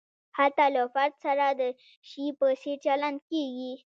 هلته 0.37 0.65
له 0.75 0.83
فرد 0.93 1.13
سره 1.25 1.45
د 1.59 1.61
شي 2.09 2.25
په 2.37 2.47
څېر 2.61 2.77
چلند 2.85 3.19
کیږي. 3.29 3.73